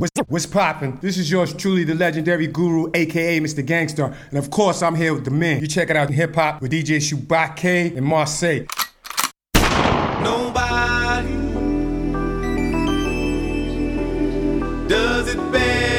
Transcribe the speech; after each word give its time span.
What's, 0.00 0.12
what's 0.28 0.46
poppin'? 0.46 0.96
This 1.02 1.18
is 1.18 1.28
yours 1.28 1.52
truly, 1.52 1.82
the 1.82 1.92
legendary 1.92 2.46
guru, 2.46 2.88
aka 2.94 3.40
Mr. 3.40 3.66
Gangster. 3.66 4.14
And 4.30 4.38
of 4.38 4.48
course, 4.48 4.80
I'm 4.80 4.94
here 4.94 5.12
with 5.12 5.24
the 5.24 5.32
men. 5.32 5.60
You 5.60 5.66
check 5.66 5.90
it 5.90 5.96
out 5.96 6.08
hip 6.08 6.36
hop 6.36 6.62
with 6.62 6.70
DJ 6.70 6.98
Shubake 6.98 7.96
and 7.96 8.06
Marseille. 8.06 8.66
Nobody 10.22 11.32
does 14.86 15.34
it 15.34 15.52
better. 15.52 15.97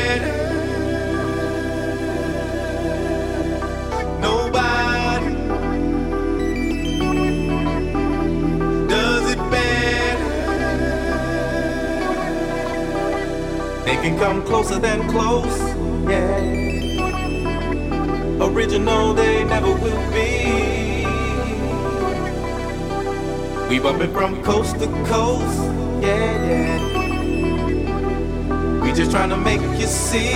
Can 14.02 14.18
come 14.18 14.42
closer 14.46 14.80
than 14.80 15.08
close, 15.10 15.60
yeah. 16.10 16.40
Original, 18.42 19.14
they 19.14 19.44
never 19.44 19.74
will 19.74 20.12
be. 20.14 21.06
We 23.68 23.80
bumpin' 23.80 24.14
from 24.14 24.42
coast 24.42 24.80
to 24.80 24.88
coast, 25.06 25.60
yeah, 26.02 26.48
yeah. 26.50 26.80
We 28.82 28.94
just 28.94 29.12
tryna 29.12 29.44
make 29.44 29.62
you 29.80 29.88
see. 29.88 30.30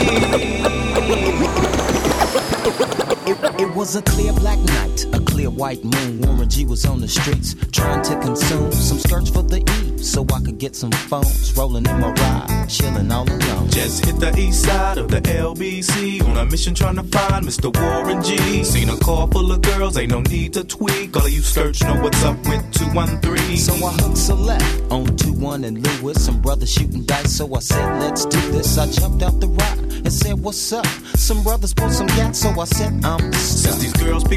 It, 3.25 3.61
it 3.61 3.73
was 3.73 3.95
a 3.95 4.01
clear 4.01 4.33
black 4.33 4.59
night, 4.59 5.05
a 5.13 5.19
clear 5.19 5.49
white 5.49 5.83
moon. 5.85 6.19
Warren 6.21 6.49
G 6.49 6.65
was 6.65 6.85
on 6.85 6.99
the 6.99 7.07
streets 7.07 7.55
trying 7.71 8.03
to 8.03 8.19
consume 8.19 8.73
some 8.73 8.99
skirts 8.99 9.29
for 9.29 9.41
the 9.41 9.59
E 9.59 9.92
so 10.03 10.25
I 10.33 10.41
could 10.41 10.57
get 10.57 10.75
some 10.75 10.91
phones. 10.91 11.55
Rolling 11.57 11.85
in 11.85 11.99
my 11.99 12.11
ride, 12.11 12.67
chilling 12.69 13.11
all 13.11 13.29
alone. 13.29 13.69
Just 13.69 14.05
hit 14.05 14.19
the 14.19 14.37
east 14.37 14.63
side 14.63 14.97
of 14.97 15.09
the 15.09 15.21
LBC 15.21 16.23
on 16.27 16.37
a 16.37 16.45
mission 16.45 16.73
trying 16.73 16.95
to 16.95 17.03
find 17.03 17.45
Mr. 17.45 17.73
Warren 17.75 18.21
G. 18.23 18.63
Seen 18.63 18.89
a 18.89 18.97
car 18.97 19.27
full 19.27 19.51
of 19.51 19.61
girls, 19.61 19.97
ain't 19.97 20.11
no 20.11 20.21
need 20.21 20.53
to 20.53 20.63
tweak. 20.63 21.15
All 21.15 21.25
of 21.25 21.31
you 21.31 21.41
skirts 21.41 21.81
know 21.83 22.01
what's 22.01 22.23
up 22.23 22.37
with 22.47 22.63
213. 22.73 23.57
So 23.57 23.73
I 23.73 23.91
hooked 23.93 24.17
select 24.17 24.91
on 24.91 25.15
2 25.17 25.33
1 25.33 25.63
and 25.63 25.85
Lewis. 25.85 26.23
Some 26.23 26.41
brothers 26.41 26.71
shooting 26.71 27.03
dice, 27.03 27.37
so 27.37 27.53
I 27.55 27.59
said, 27.59 27.99
let's 27.99 28.25
do 28.25 28.39
this. 28.51 28.77
I 28.77 28.87
jumped 28.91 29.23
out 29.23 29.39
the 29.39 29.47
ride 29.47 29.79
and 29.79 30.11
said, 30.11 30.39
what's 30.39 30.73
up? 30.73 30.85
Some 31.15 31.43
brothers 31.43 31.73
pulled 31.73 31.93
some 31.93 32.07
gas, 32.07 32.39
so 32.39 32.49
I 32.59 32.65
said, 32.65 33.03
I'm 33.05 33.31
stuck. 33.33 33.82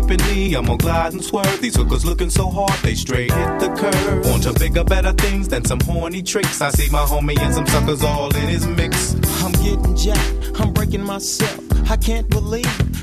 Peeping 0.01 0.25
me, 0.27 0.55
I'm 0.55 0.67
gonna 0.67 0.79
glide 0.79 1.13
and 1.15 1.25
swerve. 1.25 1.61
These 1.61 1.77
hookers 1.77 2.05
looking 2.05 2.31
so 2.31 2.51
hard, 2.51 2.79
they 2.83 2.95
straight 2.95 3.33
hit 3.33 3.61
the 3.61 3.69
curve. 3.69 4.27
Want 4.27 4.43
to 4.43 4.53
bigger, 4.53 4.85
better 4.85 5.13
things 5.13 5.49
than 5.49 5.65
some 5.65 5.81
horny 5.81 6.23
tricks. 6.23 6.61
I 6.61 6.71
see 6.71 6.91
my 6.91 7.05
homie 7.05 7.39
and 7.39 7.55
some 7.55 7.67
suckers 7.67 8.03
all 8.03 8.35
in 8.35 8.49
his 8.49 8.67
mix. 8.67 9.15
I'm 9.43 9.53
getting 9.53 9.97
jacked, 9.97 10.61
I'm 10.61 10.73
breaking 10.73 11.03
myself. 11.03 11.61
I 11.91 11.97
can't 11.97 12.29
believe 12.29 12.96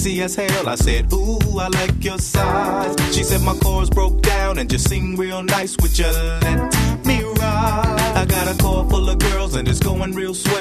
sexy 0.00 0.22
as 0.22 0.34
hell. 0.34 0.68
I 0.68 0.74
said, 0.76 1.12
Ooh, 1.12 1.58
I 1.58 1.68
like 1.68 2.02
your 2.02 2.18
size. 2.18 2.94
She 3.14 3.22
said 3.22 3.42
my 3.42 3.54
chords 3.56 3.90
broke 3.90 4.22
down 4.22 4.58
and 4.58 4.70
just 4.70 4.88
sing 4.88 5.16
real 5.16 5.42
nice. 5.42 5.76
Would 5.80 5.98
you 5.98 6.06
let 6.06 7.04
me 7.04 7.22
ride? 7.22 8.12
I 8.16 8.24
got 8.24 8.48
a 8.48 8.56
car 8.62 8.88
full 8.88 9.08
of 9.08 9.18
girls 9.18 9.54
and 9.56 9.68
it's 9.68 9.80
going 9.80 10.12
real 10.14 10.34
swell. 10.34 10.56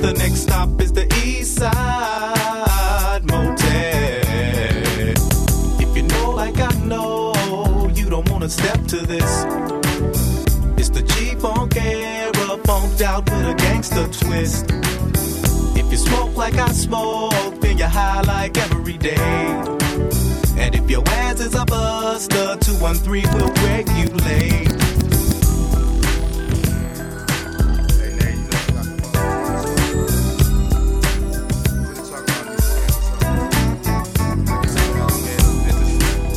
The 0.00 0.14
next 0.16 0.40
stop 0.40 0.80
is 0.80 0.92
the 0.92 1.06
East 1.24 1.56
Side 1.56 3.24
Motel. 3.24 3.56
If 5.84 5.96
you 5.96 6.02
know 6.02 6.30
like 6.30 6.58
I 6.58 6.72
know, 6.84 7.90
you 7.94 8.10
don't 8.10 8.28
wanna 8.30 8.48
step 8.48 8.84
to 8.86 8.96
this. 9.06 9.44
It's 10.76 10.90
the 10.90 11.02
G-Funk 11.02 11.76
era, 11.76 12.58
funked 12.64 13.02
out 13.02 13.24
with 13.30 13.46
a 13.46 13.54
gangster 13.54 14.08
twist. 14.08 14.66
Smoke 16.00 16.36
like 16.36 16.54
I 16.54 16.72
smoke, 16.72 17.60
then 17.60 17.76
you're 17.76 17.88
high 17.88 18.22
like 18.22 18.56
every 18.56 18.96
day. 18.96 19.14
And 20.56 20.74
if 20.74 20.88
your 20.88 21.02
ass 21.08 21.40
is 21.40 21.54
a 21.54 21.64
buster, 21.64 22.56
213 22.60 23.24
will 23.34 23.52
regulate. 23.68 24.68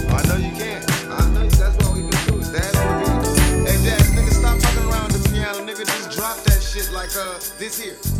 I 0.09 0.22
know 0.28 0.38
you 0.38 0.51
can. 0.56 0.84
I 1.09 1.30
know 1.34 1.47
that's 1.50 1.75
what 1.78 1.94
we 1.95 2.01
been 2.01 2.25
doing. 2.28 2.51
That's 2.51 2.78
Hey, 3.68 3.78
Jazz, 3.84 4.12
nigga, 4.12 4.34
stop 4.34 4.59
fucking 4.59 4.90
around 4.91 5.12
the 5.12 5.30
piano. 5.30 5.59
Nigga, 5.59 5.85
just 5.85 6.12
drop 6.12 6.38
that 6.44 6.62
shit 6.62 6.91
like 6.91 7.16
uh 7.16 7.40
this 7.57 7.80
here. 7.81 8.12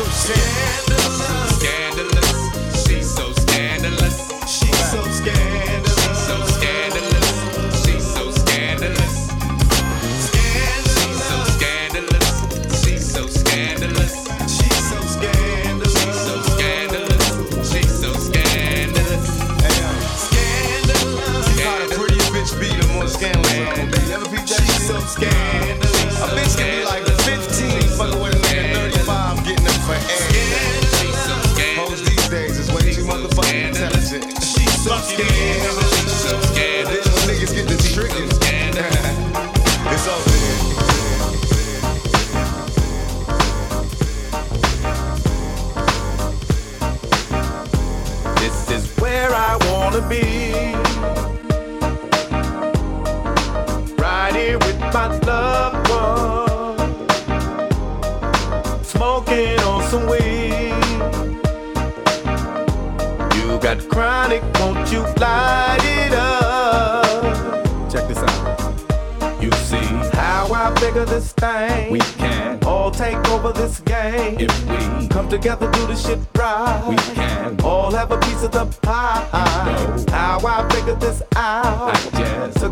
So 0.00 0.06
scandalous. 0.06 1.56
Scandalous, 1.56 1.89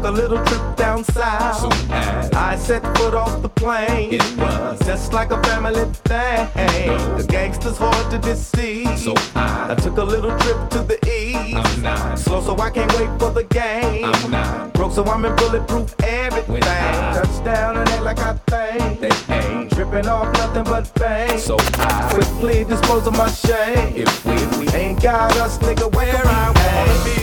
a 0.08 0.10
little 0.10 0.42
trip 0.46 0.76
down 0.76 1.04
south. 1.04 1.70
I 1.90 2.56
set 2.56 2.82
foot 2.96 3.14
off 3.14 3.42
the 3.42 3.48
plane, 3.50 4.14
it 4.14 4.38
was 4.38 4.78
just 4.86 5.12
like 5.12 5.30
a 5.30 5.42
family 5.42 5.84
thing. 6.08 6.48
The 7.18 7.26
gangsters 7.28 7.76
hard 7.76 8.10
to 8.10 8.18
deceive. 8.18 8.98
So 8.98 9.12
I, 9.34 9.72
I 9.72 9.74
took 9.74 9.98
a 9.98 10.02
little 10.02 10.30
trip 10.38 10.70
to 10.70 10.78
the 10.78 10.98
east. 11.06 11.56
I'm 11.56 11.82
not 11.82 12.18
slow, 12.18 12.40
so 12.40 12.56
I 12.56 12.70
can't 12.70 12.90
wait 12.94 13.10
for 13.20 13.30
the 13.30 13.44
game. 13.44 14.06
I'm 14.06 14.30
not 14.30 14.72
broke, 14.72 14.92
so 14.92 15.04
I'm 15.04 15.26
in 15.26 15.36
bulletproof 15.36 15.94
everything. 16.02 16.62
Touchdown 16.62 17.76
and 17.76 17.88
act 17.90 18.02
like 18.02 18.18
I 18.18 18.32
think 18.48 19.00
they 19.00 19.34
ain't 19.34 19.70
tripping 19.72 20.08
off 20.08 20.32
nothing 20.34 20.64
but 20.64 20.86
fame. 20.86 21.38
So 21.38 21.56
I 21.58 22.08
quickly 22.14 22.64
dispose 22.64 23.06
of 23.06 23.12
my 23.14 23.30
shame. 23.30 23.94
If 23.94 24.24
we, 24.24 24.32
if 24.32 24.58
we 24.58 24.68
ain't 24.68 25.02
got 25.02 25.36
us, 25.36 25.58
nigga, 25.58 25.94
where 25.94 26.16
I 26.16 26.46
wanna 26.56 27.04
be. 27.04 27.18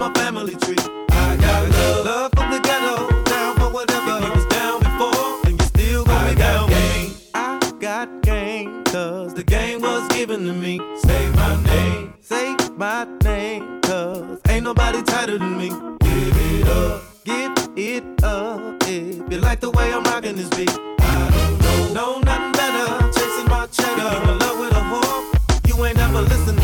My 0.00 0.08
niggas 0.08 0.12
on 0.12 0.12
my 0.12 0.20
family 0.20 0.54
tree. 0.56 0.76
I 1.10 1.36
got 1.36 1.68
love, 1.70 2.06
love 2.06 2.30
from 2.34 2.50
the 2.50 2.60
ghetto, 2.60 3.22
down 3.24 3.56
for 3.56 3.70
whatever. 3.70 4.26
You 4.26 4.32
was 4.32 4.46
down 4.46 4.80
before, 4.80 5.46
and 5.46 5.60
you 5.60 5.66
still 5.66 6.04
gonna 6.04 6.30
be 6.30 6.34
down 6.36 6.68
with 6.68 6.96
me. 6.96 7.16
I 7.34 7.58
got 7.78 8.22
game, 8.22 8.84
cause 8.84 9.34
the 9.34 9.44
game 9.44 9.80
was 9.82 10.08
given 10.08 10.46
to 10.46 10.52
me. 10.52 10.80
Say 10.96 11.30
my 11.30 11.62
name, 11.64 12.14
say 12.20 12.56
my 12.76 13.06
name, 13.24 13.80
cause 13.82 14.40
ain't 14.48 14.64
nobody 14.64 15.02
tighter 15.02 15.38
than 15.38 15.58
me. 15.58 15.68
Give 16.00 16.36
it 16.36 16.68
up, 16.68 17.02
give 17.24 17.52
it 17.76 18.24
up. 18.24 18.82
If 18.86 19.32
you 19.32 19.38
like 19.38 19.60
the 19.60 19.70
way 19.70 19.92
I'm 19.92 20.02
rocking 20.04 20.36
this 20.36 20.48
beat, 20.50 20.70
I 21.00 21.30
don't 21.30 21.60
know, 21.62 21.92
know 21.92 22.20
nothing 22.20 22.52
better. 22.52 23.12
Chasing 23.12 23.48
my 23.48 23.66
cheddar, 23.66 24.30
in 24.30 24.38
love 24.38 24.58
with 24.58 24.72
a 24.72 24.82
whore. 24.90 25.68
You 25.68 25.84
ain't 25.84 25.96
never 25.96 26.22
listen 26.22 26.59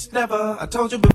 bitch, 0.00 0.12
never. 0.12 0.56
I 0.60 0.66
told 0.66 0.92
you 0.92 0.98
before, 0.98 1.09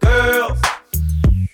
Girls, 0.00 0.58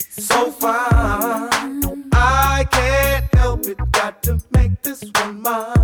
so 0.08 0.50
fine, 0.50 2.04
I 2.12 2.66
can't 2.70 3.34
help 3.34 3.66
it, 3.66 3.76
got 3.92 4.22
to 4.24 4.40
make 4.52 4.82
this 4.82 5.04
one 5.20 5.42
mine. 5.42 5.75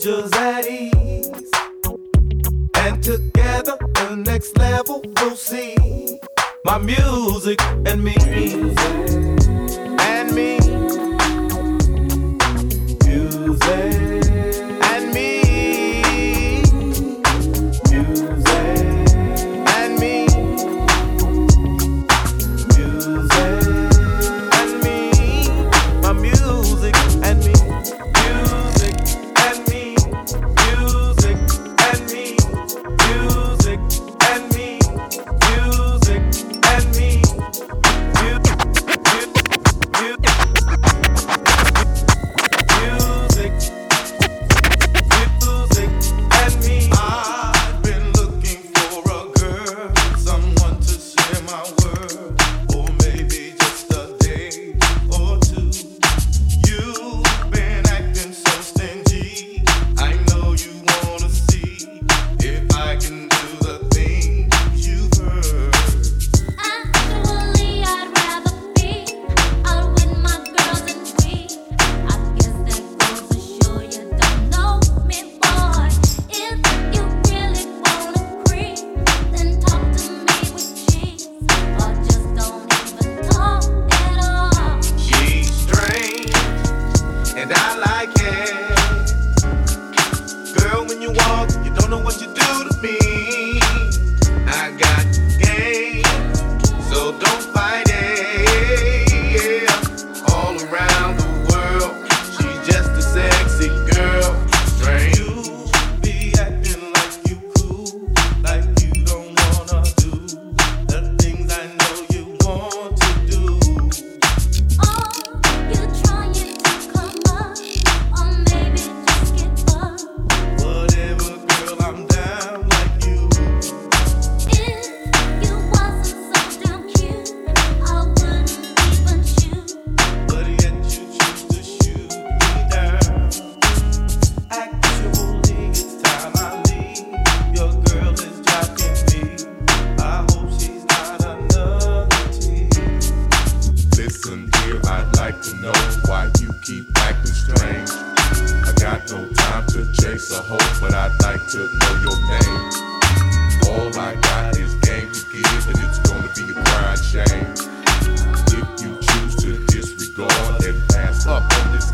angels 0.00 0.32
at 0.32 0.66
ease. 0.66 1.50
And 2.74 3.02
together, 3.02 3.76
the 3.94 4.22
next 4.24 4.56
level 4.56 5.02
we'll 5.16 5.36
see. 5.36 6.18
My 6.64 6.78
music 6.78 7.60
and 7.84 8.02
me. 8.02 8.16
Music. 8.26 9.29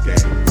game. 0.06 0.45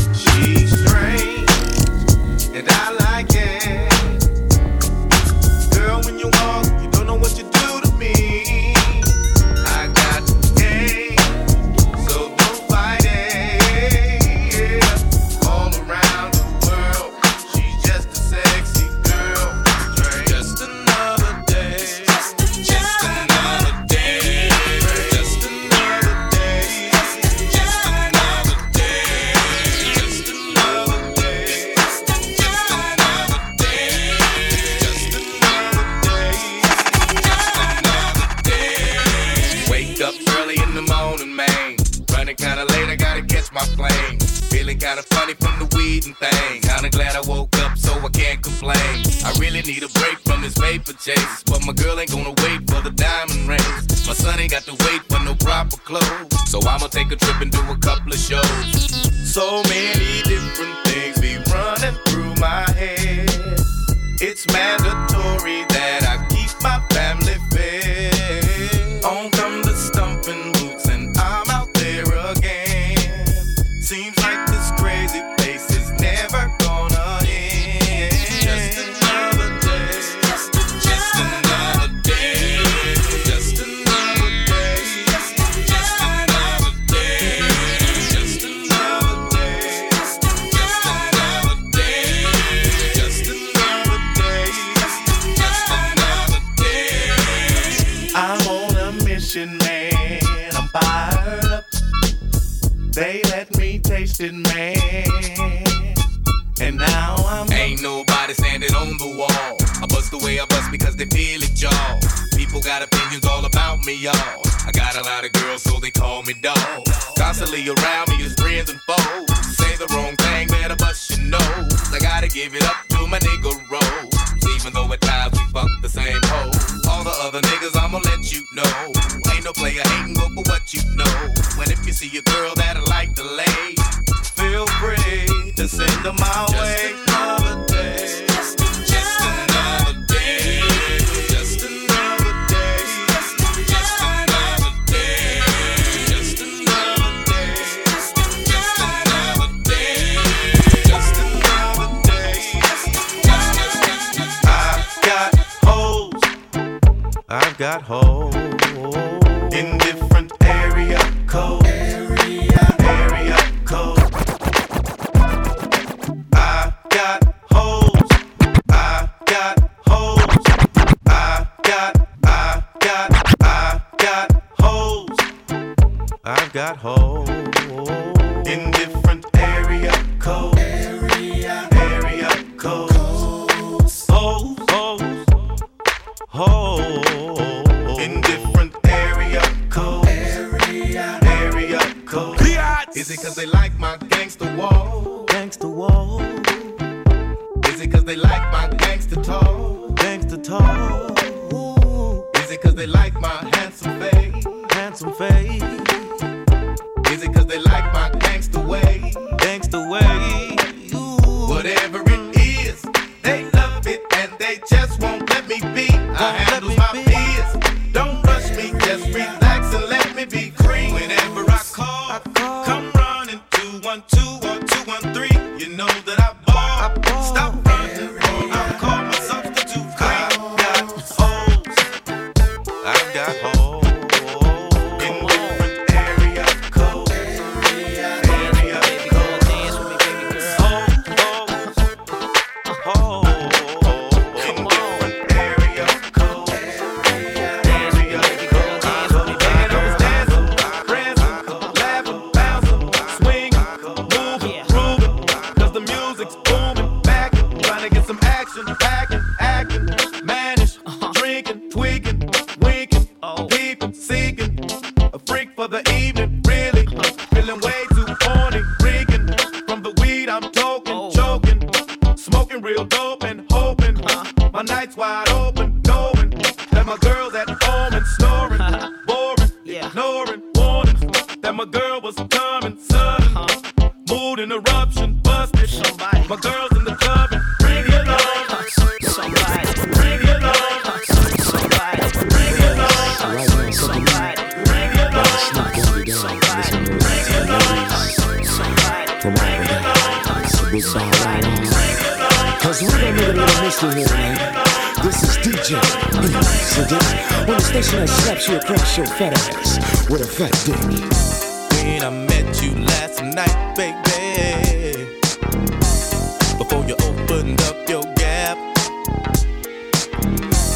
in 159.56 159.78
the 159.78 159.95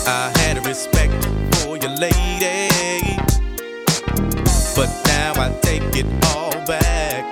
I 0.07 0.31
had 0.39 0.57
a 0.57 0.61
respect 0.61 1.13
for 1.57 1.77
your 1.77 1.91
lady, 1.91 3.17
but 4.75 4.89
now 5.05 5.33
I 5.35 5.55
take 5.61 5.83
it 5.95 6.05
all 6.33 6.51
back. 6.65 7.23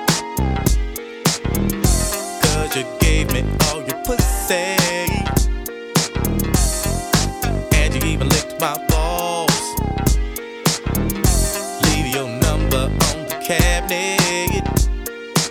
Cause 2.44 2.76
you 2.76 2.86
gave 3.00 3.32
me 3.34 3.44
all 3.68 3.82
your 3.84 4.00
pussy, 4.04 4.76
and 7.74 7.96
you 7.96 8.02
even 8.10 8.30
licked 8.30 8.60
my 8.60 8.78
balls. 8.90 9.62
Leave 11.84 12.08
your 12.14 12.28
number 12.28 12.84
on 13.10 13.18
the 13.28 13.38
cabinet, 13.44 14.64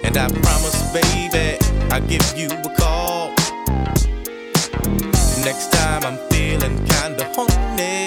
and 0.05 0.17
I 0.17 0.29
promise, 0.29 0.93
baby, 0.93 1.59
I'll 1.91 2.07
give 2.07 2.25
you 2.37 2.49
a 2.51 2.75
call. 2.77 3.35
Next 5.45 5.71
time 5.73 6.05
I'm 6.05 6.19
feeling 6.31 6.86
Sunday. 7.77 8.06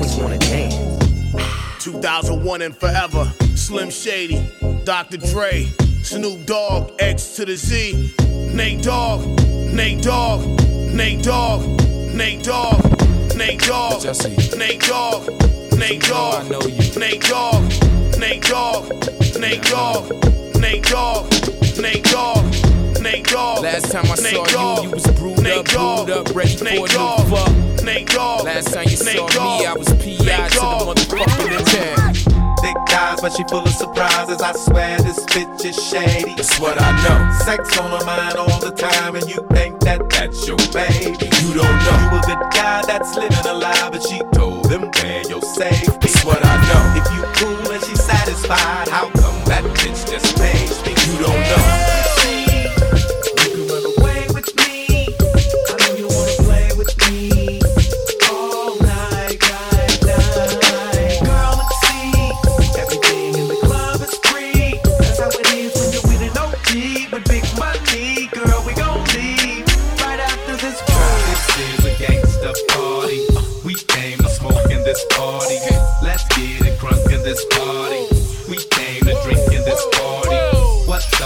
Always 0.00 0.16
wanna 0.16 0.38
dance. 0.38 1.84
2001 1.84 2.62
and 2.62 2.76
forever. 2.76 3.30
Slim 3.54 3.90
Shady, 3.90 4.40
Dr. 4.84 5.18
Dre, 5.18 5.64
Snoop 6.02 6.46
Dogg, 6.46 6.92
X 6.98 7.36
to 7.36 7.44
the 7.44 7.56
Z. 7.56 8.14
Nate 8.54 8.82
Dogg, 8.82 9.26
Nate 9.72 10.02
Dogg, 10.02 10.44
Nate 10.94 11.22
Dogg, 11.22 11.66
Nate 12.14 12.42
Dogg, 12.42 12.82
Nate 13.36 13.60
Dogg, 13.60 14.04
Nate 14.56 14.80
Dogg, 14.80 15.28
Nate 15.76 16.02
Dogg, 16.02 16.46
Nate 16.96 17.22
Dogg, 17.22 17.68
Nate 18.18 18.42
Dogg, 18.42 18.88
Nate 19.38 19.62
Dogg, 19.62 20.60
Nate 20.60 20.82
Dogg, 20.82 21.30
Nate 21.78 22.04
Dogg, 22.04 22.59
Nate 23.00 23.24
Dogg. 23.24 23.62
Last 23.62 23.90
time 23.90 24.04
I 24.06 24.14
Nate 24.16 24.34
saw 24.34 24.44
Dogg, 24.44 24.82
you, 24.84 24.88
you 24.88 24.94
was 24.94 25.06
brewed 25.18 25.42
Nate 25.42 25.58
up, 25.58 25.66
Dogg, 25.66 26.06
brewed 26.06 26.18
up, 26.18 26.36
ready 26.36 26.56
for 26.56 26.64
a 26.64 26.70
Nate 26.70 26.80
new 26.80 27.36
fuck. 27.36 27.84
Nate 27.84 28.08
Dogg. 28.08 28.44
Last 28.44 28.74
time 28.74 28.84
you 28.84 28.96
saw 28.96 29.26
Nate 29.26 29.34
me, 29.34 29.66
I 29.66 29.74
was 29.76 29.88
PI 29.88 29.94
to 29.94 30.24
Nate 30.24 30.50
the 30.50 30.56
Dogg. 30.60 30.96
motherfucking 30.96 31.58
intent. 31.58 32.16
Thick 32.60 32.76
thighs, 32.88 33.20
but 33.22 33.32
she 33.32 33.44
full 33.44 33.60
of 33.64 33.72
surprises. 33.72 34.42
I 34.42 34.52
swear 34.52 34.98
this 34.98 35.18
bitch 35.26 35.64
is 35.64 35.76
shady. 35.82 36.34
That's 36.34 36.58
what 36.60 36.80
I 36.80 36.92
know. 37.02 37.38
Sex 37.44 37.78
on 37.78 37.90
her 37.90 38.04
mind 38.04 38.36
all 38.36 38.60
the 38.60 38.70
time, 38.70 39.16
and 39.16 39.28
you 39.30 39.46
think 39.52 39.80
that 39.80 40.08
that's 40.10 40.46
your 40.46 40.58
baby. 40.72 41.16
You 41.40 41.54
don't 41.54 41.78
know. 41.84 41.98
You 42.12 42.18
a 42.18 42.22
good 42.26 42.50
guy 42.52 42.82
that's 42.86 43.16
living 43.16 43.46
a 43.46 43.54
lie, 43.54 43.88
but 43.90 44.02
she 44.02 44.20
told 44.34 44.70
him 44.70 44.90
where 45.00 45.22
your 45.26 45.40
safe. 45.42 45.86
That's 46.00 46.22
what 46.24 46.44
I 46.44 46.56
know. 46.68 47.00
If 47.00 47.06
you 47.16 47.22
cool 47.40 47.72
and 47.72 47.82
she 47.82 47.96
satisfied, 47.96 48.79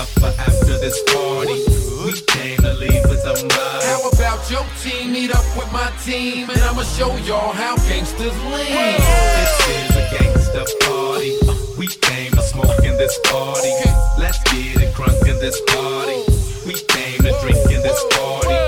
up 0.04 0.10
for 0.20 0.32
after 0.40 0.76
this 0.78 1.00
party? 1.12 1.56
We 2.04 2.12
came 2.36 2.58
to 2.60 2.74
leave 2.74 3.04
with 3.08 3.20
some 3.24 3.48
How 3.48 4.08
about 4.12 4.50
your 4.50 4.66
team 4.82 5.12
meet 5.12 5.32
up 5.32 5.46
with 5.56 5.70
my 5.72 5.88
team 6.04 6.50
and 6.50 6.60
I'ma 6.60 6.82
show 6.82 7.16
y'all 7.28 7.52
how 7.52 7.76
gangsters 7.88 8.36
lean. 8.52 9.00
This 9.40 9.54
is 9.76 9.96
a 9.96 10.04
gangsta 10.12 10.62
party. 10.84 11.32
We 11.78 11.86
came 11.86 12.32
to 12.32 12.42
smoke 12.42 12.84
in 12.84 12.96
this 12.98 13.18
party. 13.24 13.72
Let's 14.18 14.38
get 14.52 14.82
it 14.84 14.92
crunk 14.94 15.24
in 15.26 15.38
this 15.40 15.58
party. 15.72 16.20
We 16.66 16.74
came 16.94 17.20
to 17.24 17.32
drink 17.40 17.64
in 17.72 17.80
this 17.80 18.00
party. 18.12 18.58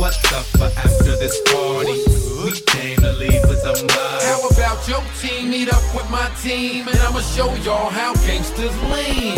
What's 0.00 0.20
up 0.32 0.46
for 0.56 0.70
after 0.80 1.14
this 1.22 1.36
party? 1.52 1.96
We 2.44 2.52
came 2.72 2.96
to 3.04 3.12
leave 3.12 3.42
with 3.48 3.60
some 3.60 3.86
How 3.90 4.48
about 4.48 4.88
your 4.88 5.02
team 5.20 5.50
meet 5.50 5.68
up 5.68 5.84
with 5.94 6.08
my 6.10 6.28
team 6.42 6.88
and 6.88 6.98
I'ma 7.00 7.20
show 7.20 7.52
y'all 7.66 7.90
how 7.90 8.14
gangsters 8.26 8.76
lean. 8.92 9.36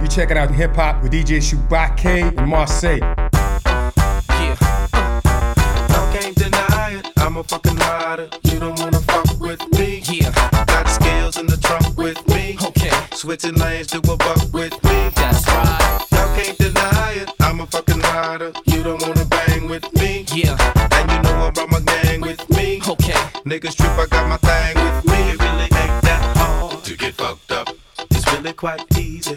You 0.00 0.08
check 0.08 0.30
it 0.30 0.38
out, 0.38 0.50
hip 0.50 0.74
hop 0.76 1.02
with 1.02 1.12
DJ 1.12 1.40
Shubake 1.42 2.06
and 2.06 2.48
Marseille. 2.48 3.00
Yeah. 3.00 4.56
I 4.92 6.18
can't 6.18 6.34
deny 6.34 6.92
it. 6.98 7.12
I'm 7.18 7.36
a 7.36 7.44
fucking 7.44 7.76
rider. 7.76 8.30
You 8.44 8.58
don't 8.58 8.78
wanna 8.80 9.00
fuck 9.00 9.38
with 9.38 9.60
me. 9.78 10.02
Yeah. 10.10 10.32
Got 10.64 10.88
skills 10.88 11.36
in 11.36 11.44
the 11.46 11.58
trunk 11.58 11.98
with 11.98 12.26
me. 12.28 12.56
Okay. 12.62 12.90
Switching 13.12 13.54
lanes 13.56 13.88
to 13.88 13.98
a 13.98 14.16
buck 14.16 14.52
with 14.54 14.72
me. 14.84 15.10
That's 15.16 15.46
right. 15.48 16.06
Y'all 16.12 16.34
can't 16.34 16.56
deny 16.56 17.12
it. 17.12 17.30
I'm 17.40 17.60
a 17.60 17.66
fucking 17.66 18.00
rider. 18.00 18.52
You 18.64 18.82
don't 18.82 19.02
wanna 19.02 19.26
bang 19.26 19.68
with 19.68 19.84
me. 19.96 20.24
Yeah. 20.32 20.56
And 20.92 21.10
you 21.12 21.22
know 21.30 21.46
I 21.46 21.50
brought 21.50 21.70
my 21.70 21.80
gang 21.80 22.22
with 22.22 22.48
me. 22.48 22.80
Okay. 22.88 23.20
Niggas 23.44 23.76
trip, 23.76 23.90
I 23.98 24.06
got 24.08 24.26
my 24.30 24.38
thing 24.38 24.82
with 24.82 25.04
me. 25.04 25.30
It 25.32 25.40
really 25.42 25.64
ain't 25.64 26.02
that 26.08 26.36
hard 26.38 26.82
to 26.84 26.96
get 26.96 27.14
fucked 27.14 27.52
up. 27.52 27.68
It's 28.10 28.32
really 28.32 28.54
quite 28.54 28.82
easy. 28.96 29.36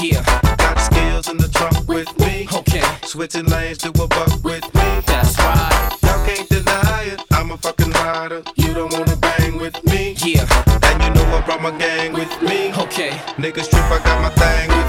Yeah. 0.00 0.22
Got 0.58 0.78
skills 0.78 1.28
in 1.28 1.38
the 1.38 1.48
trunk 1.48 1.88
with 1.88 2.08
me. 2.20 2.46
Okay. 2.52 2.84
Switching 3.02 3.46
lanes 3.46 3.78
to 3.78 3.88
a 3.88 4.06
buck 4.06 4.44
with 4.44 4.62
me. 4.74 5.02
That's 5.06 5.36
right. 5.38 5.98
Y'all 6.02 6.24
can't 6.24 6.48
deny 6.48 7.02
it. 7.02 7.20
I'm 7.32 7.50
a 7.50 7.56
fucking 7.56 7.90
rider. 7.90 8.42
You 8.54 8.74
don't 8.74 8.92
wanna 8.92 9.16
bang 9.16 9.58
with 9.58 9.82
me. 9.86 10.14
Yeah. 10.24 10.46
And 10.84 11.02
you 11.02 11.10
know 11.10 11.36
I 11.36 11.42
brought 11.44 11.62
my 11.62 11.72
gang 11.76 12.12
with 12.12 12.30
me. 12.42 12.72
Okay. 12.74 13.10
Niggas 13.42 13.70
trip, 13.70 13.90
I 13.90 13.98
got 14.04 14.22
my 14.22 14.30
thing 14.30 14.68
with 14.68 14.87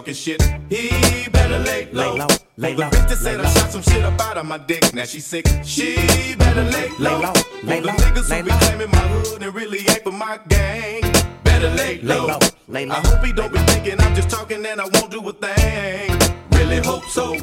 talking 0.00 0.14
shit. 0.14 0.42
He 0.70 1.28
better 1.28 1.58
lay 1.58 1.88
low. 1.92 2.12
Lay 2.14 2.18
low, 2.18 2.26
lay 2.56 2.70
For 2.70 2.76
the 2.76 2.82
low, 2.82 2.90
bitch 2.90 3.08
that 3.08 3.20
lay 3.22 3.32
said 3.32 3.40
I 3.40 3.42
low. 3.42 3.50
shot 3.50 3.70
some 3.70 3.82
shit 3.82 4.02
up 4.02 4.20
out 4.20 4.38
of 4.38 4.46
my 4.46 4.56
dick, 4.56 4.94
now 4.94 5.04
she 5.04 5.20
sick. 5.20 5.46
She 5.62 6.34
better 6.38 6.62
lay 6.62 6.88
low. 6.98 7.18
Lay 7.18 7.20
low, 7.20 7.32
lay 7.64 7.80
For 7.80 7.82
the 7.82 7.86
low, 7.86 7.92
niggas 7.92 8.30
lay 8.30 8.38
who 8.38 8.44
be 8.44 8.50
low. 8.50 8.58
claiming 8.58 8.90
my 8.90 9.04
hood 9.12 9.42
and 9.42 9.54
really 9.54 9.78
ain't 9.80 10.02
for 10.02 10.12
my 10.12 10.40
gang. 10.48 11.02
Better 11.44 11.68
lay 11.70 12.00
low. 12.00 12.14
Lay 12.14 12.20
low. 12.20 12.26
low, 12.28 12.38
lay 12.68 12.86
low, 12.86 12.94
I 12.94 13.00
hope 13.08 13.24
he 13.24 13.32
don't 13.32 13.52
be 13.52 13.58
thinking 13.58 14.00
I'm 14.00 14.14
just 14.14 14.30
talking 14.30 14.64
and 14.64 14.80
I 14.80 14.84
won't 14.84 15.10
do 15.10 15.20
a 15.28 15.32
thing. 15.34 16.18
Really 16.52 16.78
hope 16.78 17.04
so. 17.04 17.36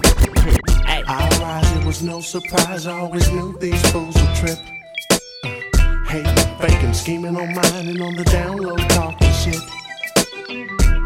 I 1.10 1.30
rise, 1.40 1.72
it 1.78 1.86
was 1.86 2.02
no 2.02 2.22
surprise. 2.22 2.88
I 2.88 2.98
always 2.98 3.32
knew 3.32 3.56
these 3.60 3.82
fools 3.92 4.16
would 4.16 4.36
trip. 4.36 4.58
Hating, 6.08 6.36
faking, 6.60 6.94
scheming 6.94 7.38
on 7.38 7.54
mine 7.54 7.88
and 7.88 8.02
on 8.02 8.16
the 8.16 8.24
down 8.24 8.58
low, 8.58 8.78
talking 8.98 9.32
shit. 9.32 9.62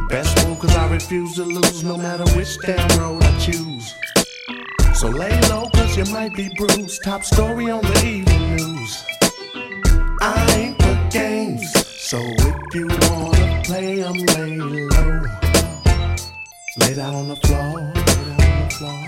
Best 0.09 0.35
move, 0.37 0.40
cause 0.61 0.75
I 0.75 0.87
refuse 0.91 1.35
to 1.35 1.43
lose 1.43 1.83
no 1.83 1.97
matter 1.97 2.23
which 2.37 2.59
damn 2.59 2.99
road 2.99 3.23
I 3.23 3.39
choose. 3.39 3.95
So 4.93 5.07
lay 5.09 5.41
low, 5.49 5.67
cause 5.73 5.97
you 5.97 6.05
might 6.13 6.35
be 6.35 6.49
bruised. 6.55 7.03
Top 7.03 7.23
story 7.23 7.71
on 7.71 7.81
the 7.81 8.05
evening 8.05 8.55
news. 8.57 9.03
I 10.21 10.53
ain't 10.55 10.79
for 10.79 11.09
games, 11.09 11.71
so 11.99 12.19
if 12.21 12.75
you 12.75 12.87
wanna 12.87 13.61
play, 13.63 14.03
I'm 14.03 14.13
lay 14.13 14.57
low. 14.57 15.21
Lay 16.77 16.93
down 16.93 17.15
on 17.15 17.27
the 17.29 17.37
floor, 17.37 17.79
on 17.79 17.93
the 17.93 18.75
floor. 18.77 19.03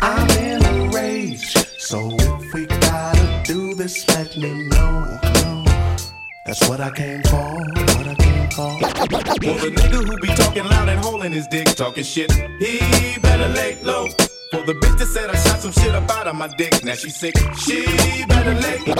I'm 0.00 0.30
in 0.38 0.64
a 0.64 0.90
rage, 0.90 1.56
so 1.78 2.08
if 2.08 2.54
we 2.54 2.66
gotta 2.66 3.42
do 3.44 3.74
this, 3.74 4.06
let 4.08 4.36
me 4.36 4.68
know. 4.68 5.59
That's 6.50 6.68
what 6.68 6.80
I 6.80 6.90
came 6.90 7.22
for, 7.22 7.36
what 7.36 8.08
I 8.08 8.14
came 8.16 8.50
for. 8.50 8.72
For 8.80 9.54
the 9.62 9.70
nigga 9.70 10.02
who 10.02 10.16
be 10.18 10.26
talking 10.34 10.64
loud 10.64 10.88
and 10.88 10.98
holding 10.98 11.30
his 11.30 11.46
dick, 11.46 11.68
talking 11.76 12.02
shit, 12.02 12.32
he 12.58 13.20
better 13.20 13.46
lay 13.50 13.78
low. 13.84 14.08
For 14.50 14.62
the 14.66 14.74
bitch 14.74 14.98
that 14.98 15.06
said 15.06 15.30
I 15.30 15.36
shot 15.36 15.60
some 15.60 15.70
shit 15.70 15.94
up 15.94 16.10
out 16.10 16.26
of 16.26 16.34
my 16.34 16.48
dick, 16.48 16.82
now 16.82 16.94
she 16.94 17.08
sick, 17.08 17.38
she 17.56 17.86
better 18.26 18.52
lay 18.54 18.78
low. 18.78 18.96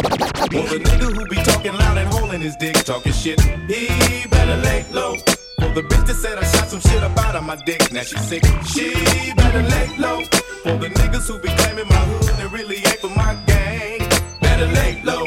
For 0.46 0.62
the 0.70 0.78
nigga 0.78 1.12
who 1.12 1.26
be 1.26 1.42
talking 1.42 1.74
loud 1.74 1.98
and 1.98 2.08
holding 2.14 2.40
his 2.40 2.54
dick, 2.54 2.76
talking 2.84 3.12
shit, 3.12 3.40
he 3.40 4.28
better 4.28 4.56
lay 4.58 4.86
low. 4.92 5.16
For 5.58 5.74
the 5.74 5.82
bitch 5.82 6.06
that 6.06 6.14
said 6.22 6.38
I 6.38 6.44
shot 6.44 6.68
some 6.68 6.78
shit 6.78 7.02
up 7.02 7.18
out 7.18 7.34
of 7.34 7.42
my 7.42 7.56
dick, 7.66 7.90
now 7.90 8.02
she 8.02 8.16
sick, 8.18 8.44
she 8.64 9.34
better 9.34 9.62
lay 9.62 9.88
low. 9.98 10.22
For 10.62 10.78
the 10.78 10.88
niggas 10.88 11.26
who 11.26 11.40
be 11.40 11.48
claiming 11.48 11.88
my 11.88 11.96
hood 11.96 12.38
and 12.38 12.52
really 12.52 12.76
ain't 12.76 13.00
for 13.00 13.08
my 13.08 13.34
gang, 13.44 13.98
better 14.40 14.68
lay 14.68 15.02
low. 15.02 15.26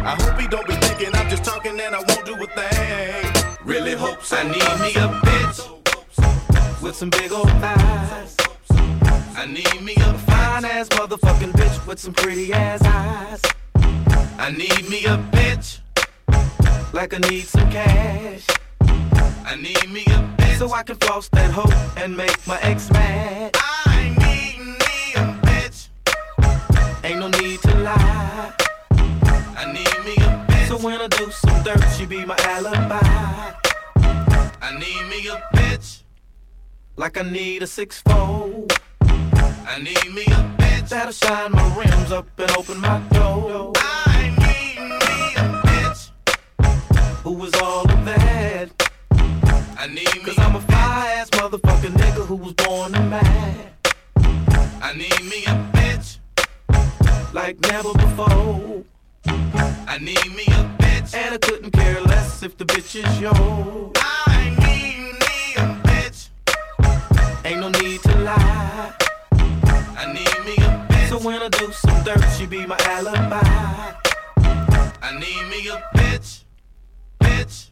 I 0.00 0.16
hope 0.22 0.40
he 0.40 0.46
don't 0.48 0.67
Really. 4.18 4.40
I 4.40 4.42
need 4.44 4.80
me 4.82 5.00
a 5.00 5.08
bitch 5.20 6.82
with 6.82 6.96
some 6.96 7.10
big 7.10 7.32
old 7.32 7.48
thighs. 7.48 8.36
I 9.36 9.46
need 9.46 9.80
me 9.80 9.94
a 9.94 10.14
Fine 10.18 10.64
ass 10.64 10.88
motherfucking 10.88 11.52
bitch 11.52 11.86
with 11.86 12.00
some 12.00 12.12
pretty 12.12 12.52
ass 12.52 12.82
eyes. 12.82 13.42
I 14.38 14.50
need 14.50 14.88
me 14.88 15.04
a 15.04 15.16
bitch. 15.30 15.78
Like 16.92 17.14
I 17.14 17.18
need 17.30 17.44
some 17.44 17.70
cash. 17.70 18.46
I 19.46 19.54
need 19.56 19.88
me 19.88 20.02
a 20.02 20.20
bitch. 20.36 20.58
So 20.58 20.72
I 20.72 20.82
can 20.82 20.96
floss 20.96 21.28
that 21.28 21.50
hoe 21.52 21.70
and 21.96 22.16
make 22.16 22.44
my 22.46 22.58
ex 22.62 22.90
mad. 22.90 23.52
I 23.54 24.08
need 24.18 24.58
me 24.58 25.14
a 25.14 25.24
bitch. 25.46 25.88
Ain't 27.04 27.20
no 27.20 27.28
need 27.28 27.60
to 27.60 27.74
lie. 27.78 28.52
I 29.56 29.72
need 29.72 29.98
me 30.04 30.14
a 30.24 30.46
bitch. 30.48 30.68
So 30.68 30.76
when 30.78 31.00
I 31.00 31.06
do 31.06 31.30
some 31.30 31.62
dirt, 31.62 31.84
she 31.96 32.04
be 32.04 32.24
my 32.24 32.36
alibi. 32.40 33.67
I 34.70 34.78
need 34.78 35.08
me 35.08 35.26
a 35.28 35.42
bitch. 35.56 36.02
Like 36.94 37.16
I 37.16 37.22
need 37.22 37.62
a 37.62 37.66
six 37.66 38.02
fold. 38.02 38.70
I 39.00 39.78
need 39.78 40.12
me 40.14 40.24
a 40.24 40.40
bitch. 40.58 40.90
That'll 40.90 41.10
shine 41.10 41.52
my 41.52 41.74
rims 41.74 42.12
up 42.12 42.26
and 42.38 42.50
open 42.50 42.78
my 42.78 42.98
door. 43.08 43.72
I 43.76 44.28
need 44.28 44.78
me 44.78 45.36
a 45.36 45.62
bitch. 45.64 46.10
Who 47.22 47.42
is 47.46 47.54
all 47.54 47.90
of 47.90 48.04
that? 48.04 48.68
I 49.78 49.86
need 49.86 50.14
me. 50.16 50.24
Cause 50.24 50.38
I'm 50.38 50.56
a 50.56 50.60
fly 50.60 51.14
ass 51.16 51.30
motherfucking 51.30 51.94
nigga 51.94 52.26
who 52.26 52.36
was 52.36 52.52
born 52.52 52.92
to 52.92 53.00
mad. 53.00 53.72
I 54.82 54.92
need 54.92 55.22
me 55.24 55.44
a 55.46 55.56
bitch. 55.72 56.18
Like 57.32 57.58
never 57.60 57.94
before. 57.94 58.84
I 59.88 59.96
need 59.98 60.30
me 60.36 60.44
a 60.48 60.62
bitch. 60.76 61.14
And 61.14 61.36
I 61.36 61.38
couldn't 61.38 61.70
care 61.70 62.02
less 62.02 62.42
if 62.42 62.58
the 62.58 62.66
bitch 62.66 63.02
is 63.02 63.18
yours. 63.18 63.92
I 63.96 64.37
Ain't 67.44 67.60
no 67.60 67.68
need 67.68 68.00
to 68.02 68.18
lie. 68.18 68.92
I 69.96 70.06
need 70.12 70.38
me 70.44 70.54
a 70.64 70.86
bitch. 70.88 71.08
So 71.08 71.18
when 71.18 71.40
I 71.40 71.48
do 71.48 71.72
some 71.72 72.02
dirt, 72.04 72.22
she 72.36 72.46
be 72.46 72.66
my 72.66 72.76
alibi. 72.80 73.40
I 75.00 75.12
need 75.14 75.48
me 75.48 75.68
a 75.68 75.82
bitch. 75.96 76.44
Bitch. 77.20 77.70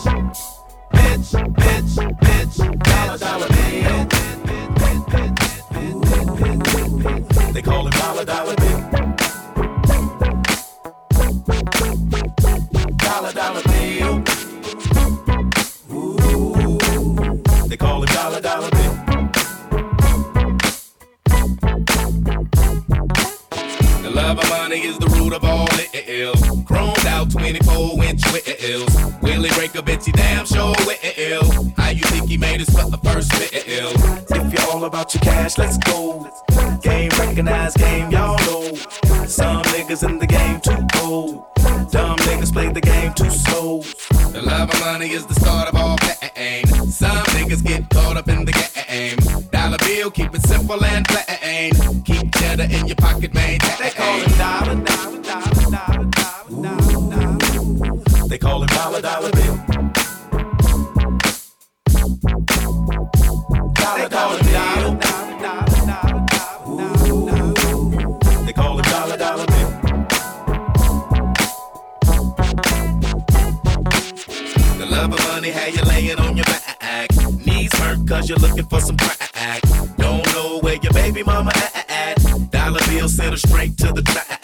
Bitch. 0.92 1.30
Bitch. 1.54 1.94
Bitch. 2.20 2.56
Dollar 2.84 3.18
dollar 3.18 3.48
bill. 3.48 3.98
They 7.52 7.62
call 7.62 7.86
it 7.86 7.94
dollar 7.94 8.24
dollar 8.24 8.56
bill. 8.56 8.97
Money 24.68 24.84
is 24.84 24.98
the 24.98 25.06
root 25.06 25.32
of 25.32 25.44
all 25.44 25.66
ill. 25.94 26.34
Chromed 26.68 27.04
out 27.06 27.30
24 27.30 28.04
inch 28.04 28.22
wheels. 28.32 28.94
Will 29.22 29.42
he 29.42 29.50
break 29.54 29.74
a 29.74 29.82
bitch? 29.82 30.04
He 30.04 30.12
damn 30.12 30.44
sure 30.44 30.74
will. 30.84 31.72
How 31.76 31.90
you 31.90 32.02
think 32.12 32.28
he 32.28 32.36
made 32.36 32.60
his 32.60 32.68
first 32.68 33.30
bill? 33.30 33.92
If 34.30 34.52
you're 34.52 34.70
all 34.70 34.84
about 34.84 35.14
your 35.14 35.22
cash, 35.22 35.56
let's 35.56 35.78
go. 35.78 36.28
Game 36.82 37.10
recognized, 37.18 37.78
game 37.78 38.10
y'all 38.10 38.38
know. 38.46 38.74
Some 39.24 39.62
niggas 39.72 40.06
in 40.06 40.18
the 40.18 40.26
game 40.26 40.60
too 40.60 40.86
cold. 40.94 41.44
Dumb 41.90 42.18
niggas 42.28 42.52
play 42.52 42.70
the 42.70 42.80
game 42.80 43.14
too 43.14 43.30
slow. 43.30 43.82
The 44.32 44.42
love 44.42 44.68
of 44.68 44.80
money 44.80 45.10
is 45.12 45.24
the 45.24 45.34
start 45.34 45.68
of 45.68 45.76
all 45.76 45.96
pain. 45.98 46.66
Some 46.90 47.24
niggas 47.36 47.64
get 47.64 47.88
caught 47.88 48.16
up 48.18 48.28
in 48.28 48.44
the 48.44 48.52
game. 48.52 49.16
Dollar 49.50 49.78
bill, 49.78 50.10
keep 50.10 50.34
it 50.34 50.42
simple 50.42 50.82
and 50.84 51.06
plain. 51.08 51.72
Keep 52.04 52.17
cheddar 52.58 52.74
in 52.74 52.86
your 52.86 52.96
pocket, 52.96 53.34
maintain. 53.34 53.78
They 53.78 53.90
call 53.90 54.20
it 54.20 54.38
dollar, 54.38 54.74
dollar, 54.74 55.22
dollar, 55.22 55.70
dollar, 55.70 56.04
dollar, 56.10 56.50
dollar, 56.62 57.08
dollar. 57.10 58.28
They 58.28 58.38
call 58.38 58.62
it 58.62 58.70
dollar 58.70 59.00
dollar 59.00 59.30
bill. 59.30 59.56
Dollar, 63.74 64.08
dollar, 64.08 64.42
dollar. 64.42 64.98
They 68.44 68.52
call 68.52 68.78
it 68.78 68.86
dollar 68.86 69.16
dollar 69.16 69.46
bill. 69.46 69.70
The 74.78 74.86
love 74.86 75.12
of 75.12 75.18
money, 75.28 75.50
how 75.50 75.66
you 75.66 75.82
laying 75.82 76.18
on 76.18 76.36
your 76.36 76.46
back. 76.46 77.08
Knees 77.46 77.74
hurt 77.74 78.06
cause 78.06 78.28
you're 78.28 78.38
looking 78.38 78.64
for 78.64 78.80
some 78.80 78.96
crack. 78.96 79.17
The 84.02 84.12
track. 84.12 84.40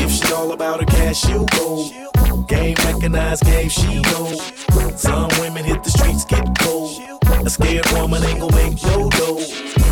If 0.00 0.10
she 0.10 0.32
all 0.32 0.52
about 0.52 0.80
her 0.80 0.86
cash, 0.86 1.20
she'll 1.20 1.44
go. 1.46 1.90
Game 2.48 2.76
recognized, 2.84 3.44
game 3.44 3.68
she 3.68 4.00
know. 4.00 4.26
Some 4.96 5.28
women 5.40 5.64
hit 5.64 5.84
the 5.84 5.90
streets, 5.90 6.24
get 6.24 6.46
cold. 6.60 7.02
A 7.44 7.50
scared 7.50 7.86
woman 7.92 8.24
ain't 8.24 8.40
gon' 8.40 8.54
make 8.54 8.82
no 8.84 9.10
dough. 9.10 9.44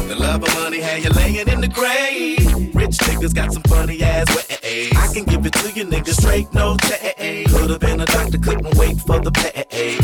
The 0.08 0.16
love 0.18 0.42
of 0.42 0.54
money, 0.54 0.80
how 0.80 0.96
you 0.96 1.10
laying 1.10 1.48
in 1.48 1.60
the 1.60 1.68
grave. 1.68 2.74
Rich 2.74 2.96
niggas 3.08 3.34
got 3.34 3.52
some 3.52 3.62
funny 3.64 4.02
ass 4.02 4.28
ways. 4.34 4.92
I 4.96 5.12
can 5.12 5.24
give 5.24 5.44
it 5.44 5.52
to 5.52 5.72
you 5.72 5.84
niggas 5.84 6.20
straight, 6.22 6.52
no 6.54 6.76
change. 6.78 7.50
Could've 7.50 7.80
been 7.80 8.00
a 8.00 8.06
doctor, 8.06 8.38
couldn't 8.38 8.74
wait 8.76 8.98
for 9.00 9.20
the 9.20 9.30
pay. 9.30 9.98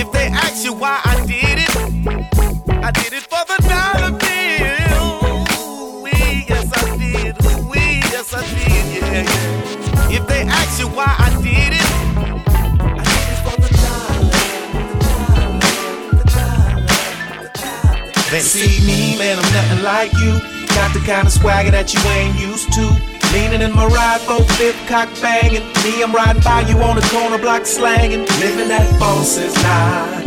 If 0.00 0.12
they 0.12 0.26
ask 0.26 0.64
you 0.64 0.74
why 0.74 1.00
I 1.04 1.24
did 1.26 1.58
it, 1.58 1.67
they 10.38 10.46
ask 10.46 10.78
you 10.78 10.86
why 10.88 11.10
I 11.18 11.30
did 11.42 11.74
it, 11.74 11.88
I 12.86 13.02
did 13.10 13.28
it 13.34 13.40
for 13.42 13.58
the 13.58 13.70
dollar. 13.74 14.30
They 18.30 18.40
see 18.40 18.78
me, 18.86 19.18
man, 19.18 19.38
I'm 19.38 19.50
nothing 19.52 19.82
like 19.82 20.12
you. 20.22 20.38
got 20.76 20.94
the 20.94 21.00
kind 21.00 21.26
of 21.26 21.32
swagger 21.32 21.72
that 21.72 21.92
you 21.92 22.00
ain't 22.14 22.38
used 22.38 22.72
to. 22.74 22.86
Leaning 23.34 23.62
in 23.62 23.74
my 23.74 23.86
ride, 23.86 24.22
both 24.28 24.46
fifth 24.56 24.78
cock 24.86 25.08
banging. 25.20 25.66
Me, 25.82 26.02
I'm 26.04 26.12
riding 26.12 26.42
by 26.42 26.60
you 26.70 26.78
on 26.86 26.94
the 26.94 27.02
corner 27.10 27.38
block 27.38 27.66
slanging. 27.66 28.24
Living 28.38 28.68
that 28.68 28.86
boss's 29.00 29.56
life. 29.66 30.22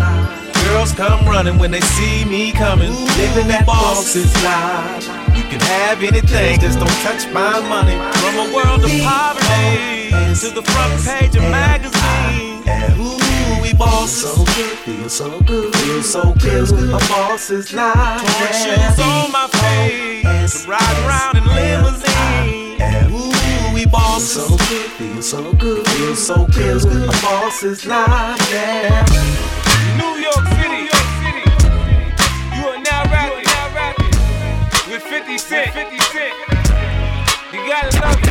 Girls 0.68 0.92
come 0.92 1.26
running 1.26 1.58
when 1.58 1.72
they 1.72 1.82
see 1.96 2.26
me 2.26 2.52
coming. 2.52 2.92
Living 3.16 3.48
that 3.48 3.66
boss's 3.66 4.36
life. 4.44 5.08
You 5.38 5.44
can 5.48 5.62
have 5.80 6.04
anything, 6.04 6.60
just 6.60 6.80
don't 6.80 7.00
touch 7.00 7.32
my 7.32 7.62
money. 7.70 7.96
From 8.20 8.36
a 8.44 8.54
world 8.54 8.84
of 8.84 8.92
poverty 9.08 10.01
to 10.40 10.50
the 10.50 10.62
front 10.62 11.04
page 11.04 11.36
of 11.36 11.44
magazine. 11.44 12.64
Ooh, 12.98 13.62
we 13.62 13.74
boss. 13.74 14.10
So 14.12 14.34
good, 14.46 14.78
feel 14.80 15.10
so 15.10 15.42
good, 15.42 15.76
feel 15.76 16.02
so 16.02 16.34
good. 16.36 16.72
My 16.90 17.00
boss's 17.10 17.74
life. 17.74 18.22
Torn 18.22 18.54
shoes 18.54 19.00
on 19.00 19.32
my 19.32 19.48
face, 19.52 20.66
riding 20.66 21.06
around 21.06 21.38
in 21.38 21.44
limousine. 21.44 22.80
Ooh, 23.12 23.74
we 23.74 23.86
boss. 23.86 24.24
So 24.24 24.48
good, 24.70 24.90
feel 24.92 25.22
so 25.22 25.52
good, 25.54 25.86
feel 25.88 26.16
so 26.16 26.46
good. 26.48 26.86
My 27.08 27.22
boss's 27.22 27.86
life. 27.86 28.40
Yeah. 28.52 29.06
New 29.98 30.16
York 30.16 30.48
City. 30.56 30.88
You 32.56 32.68
are 32.70 32.80
now 32.80 33.04
rapping, 33.12 33.44
with 34.90 35.04
50 35.04 35.38
Cent. 35.38 35.74
50 35.74 36.00
Cent. 36.00 36.34
You 37.52 37.60
gotta 37.68 38.00
love, 38.00 38.26
you 38.26 38.31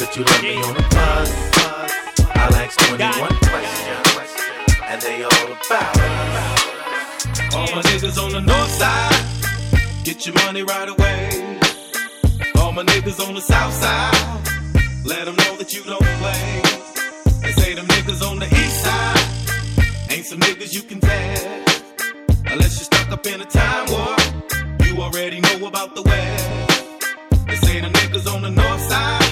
Could 0.00 0.16
you 0.16 0.24
love 0.24 0.42
me 0.42 0.56
on 0.56 0.76
a 0.78 0.88
bus? 0.88 1.30
I'll 2.34 2.54
ask 2.54 2.78
21 2.88 3.36
questions, 3.52 4.32
and 4.88 5.02
they 5.02 5.22
all 5.22 5.52
about 5.52 5.98
us. 6.00 7.54
All 7.54 7.68
my 7.76 7.82
niggas 7.82 8.16
on 8.16 8.32
the 8.32 8.40
north 8.40 8.70
side, 8.70 10.02
get 10.02 10.24
your 10.24 10.34
money 10.36 10.62
right 10.62 10.88
away. 10.88 11.60
All 12.56 12.72
my 12.72 12.82
niggas 12.82 13.20
on 13.28 13.34
the 13.34 13.42
south 13.42 13.74
side, 13.74 15.04
let 15.04 15.26
them 15.26 15.36
know 15.36 15.56
that 15.58 15.74
you 15.74 15.82
don't 15.82 16.08
play. 16.16 16.62
They 17.42 17.52
say 17.52 17.74
them 17.74 17.84
niggas 17.84 18.26
on 18.26 18.38
the 18.38 18.46
east 18.46 18.82
side, 18.82 20.10
ain't 20.10 20.24
some 20.24 20.40
niggas 20.40 20.72
you 20.72 20.80
can 20.80 21.00
tell. 21.00 21.64
Unless 22.46 22.78
you're 22.78 22.88
stuck 22.90 23.12
up 23.12 23.26
in 23.26 23.42
a 23.42 23.44
time 23.44 23.84
warp, 23.90 24.82
you 24.86 24.96
already 25.02 25.40
know 25.40 25.66
about 25.66 25.94
the 25.94 26.00
west. 26.00 27.46
They 27.46 27.56
say 27.56 27.80
the 27.82 27.88
niggas 27.88 28.34
on 28.34 28.40
the 28.40 28.50
north 28.50 28.80
side 28.80 29.29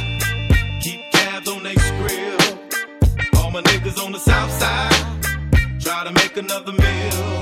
another 6.39 6.73
meal. 6.73 7.41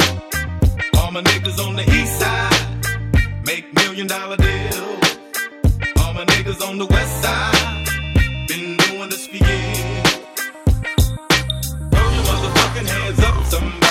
All 0.99 1.11
my 1.13 1.23
niggas 1.23 1.59
on 1.59 1.77
the 1.77 1.83
east 1.83 2.19
side 2.19 3.45
make 3.45 3.75
million 3.75 4.07
dollar 4.07 4.37
deals. 4.37 5.19
All 5.99 6.15
my 6.15 6.25
niggas 6.25 6.67
on 6.67 6.79
the 6.79 6.87
west 6.87 7.23
side 7.23 7.87
been 8.49 8.77
doing 8.77 9.11
this 9.11 9.27
for 9.27 9.37
years. 9.37 10.13
Throw 11.91 12.11
your 12.15 12.25
motherfucking 12.31 12.87
hands 12.87 13.21
up, 13.21 13.45
somebody. 13.45 13.86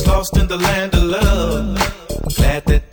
was 0.00 0.08
lost 0.08 0.36
in 0.38 0.46
the 0.46 0.56
land 0.56 0.94
of 0.94 1.02
love. 1.02 1.76
Glad 2.36 2.64
that 2.66 2.89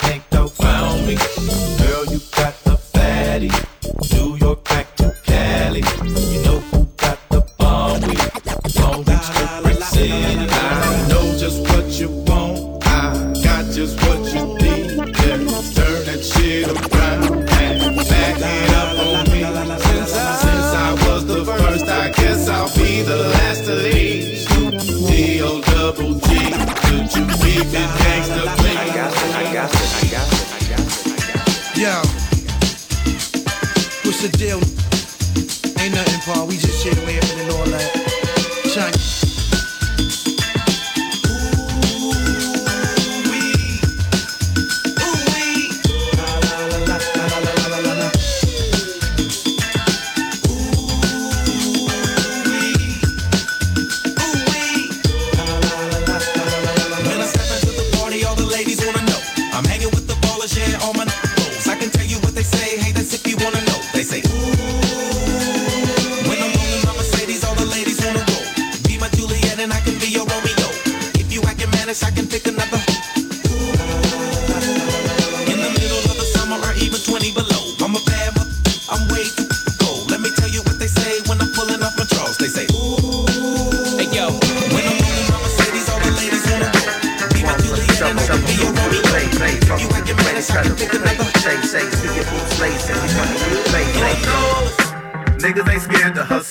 niggas 95.57 95.73
ain't 95.73 95.81
scared 95.81 96.15
to 96.15 96.23
hustle. 96.23 96.46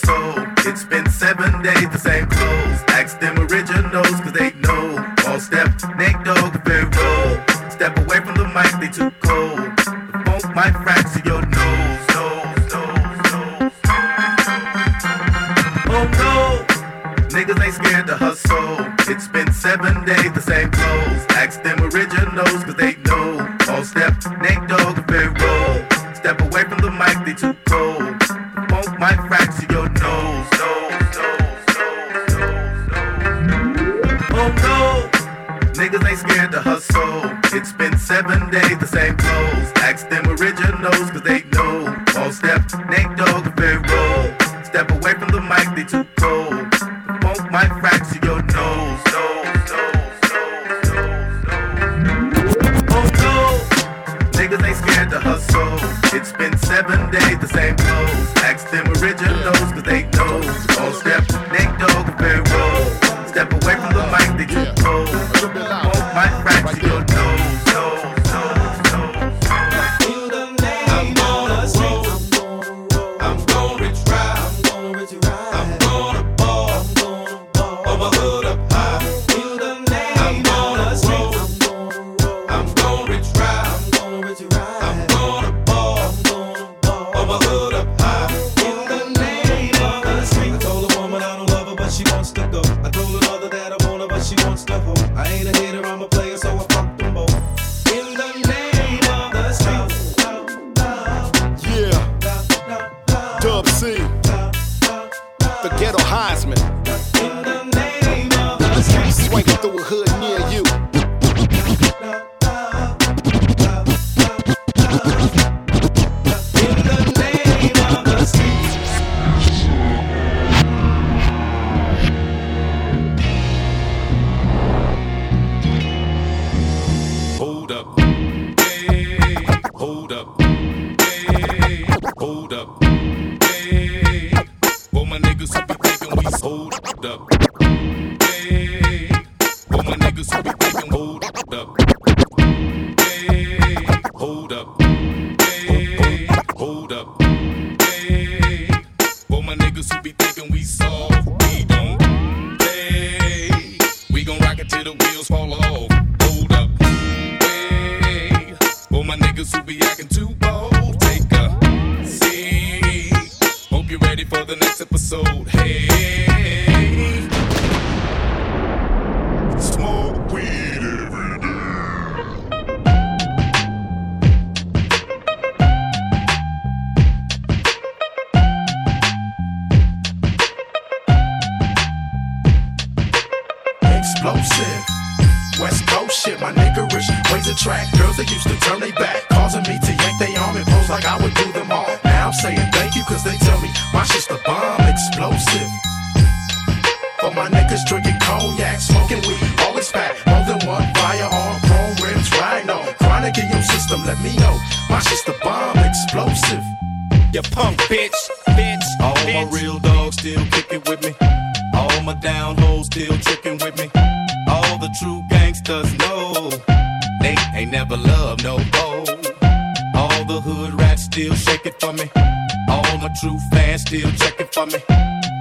true 223.20 223.38
fans 223.50 223.82
still 223.82 224.10
checking 224.12 224.46
for 224.48 224.66
me. 224.66 224.78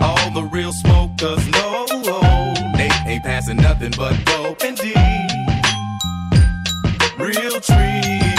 All 0.01 0.31
the 0.31 0.43
real 0.51 0.71
smokers 0.71 1.45
know 1.49 1.85
they 2.77 2.89
ain't 3.05 3.23
passing 3.23 3.57
nothing 3.57 3.91
but 3.97 4.13
dope 4.25 4.63
and 4.63 4.77
D. 4.77 4.93
Real 7.17 7.59
trees, 7.59 8.35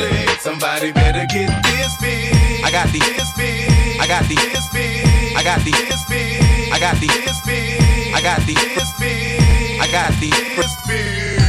sled. 0.00 0.40
Somebody 0.40 0.92
better 0.92 1.26
get 1.26 1.50
this 1.64 1.96
big. 2.00 2.64
I 2.64 2.70
got 2.70 2.88
these. 2.92 3.12
This 3.16 3.32
big. 3.36 4.00
I 4.00 4.06
got 4.06 4.24
these. 4.28 4.52
This 4.52 4.68
big. 4.72 5.04
I 5.36 5.42
got 5.42 5.60
these. 5.64 5.82
This 5.88 6.04
big. 6.08 6.72
I 6.72 6.78
got 6.78 6.96
these. 7.00 7.24
This 7.24 7.40
big. 7.46 8.12
I 8.14 8.20
got 8.22 8.40
these. 8.46 8.74
This 8.76 8.92
big. 8.98 9.80
I 9.80 9.86
got 9.92 10.12
these. 10.20 10.56
This 10.56 10.74
big. 10.88 11.40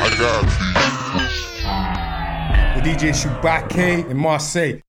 I 0.00 0.08
got 0.18 0.44
these. 0.48 0.88
The 2.74 2.80
DJ 2.84 3.12
Shubake 3.12 4.08
in 4.08 4.16
Marseille. 4.16 4.80